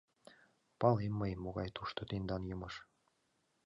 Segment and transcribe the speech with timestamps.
[0.79, 2.75] —Палем мый, могай тушто тендан емыж.